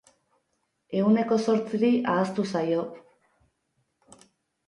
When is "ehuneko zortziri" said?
1.01-1.91